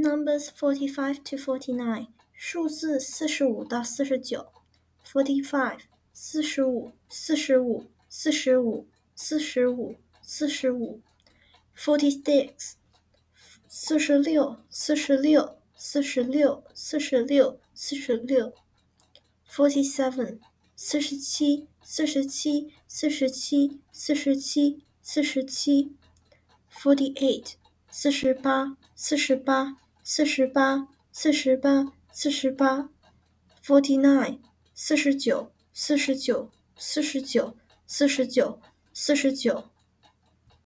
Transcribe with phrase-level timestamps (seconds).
[0.00, 4.50] Numbers forty-five to forty-nine，数字四十五到四十九。
[5.04, 5.80] Forty-five，
[6.14, 11.02] 四十五，四十五，四十五，四十五，四十五。
[11.76, 12.72] Forty-six，
[13.68, 18.54] 四十六，四十六，四十六，四十六，四十六。
[19.50, 20.38] Forty-seven，
[20.74, 25.94] 四十七，四十七，四十七，四十七，四十七。
[26.72, 27.52] Forty-eight，
[27.90, 29.76] 四十八，四十八。
[30.02, 32.88] 四十八，四十八，四十八
[33.64, 34.38] ，forty-nine，
[34.74, 38.60] 四十九，四十九，四十九，四十九，
[38.92, 39.70] 四十九。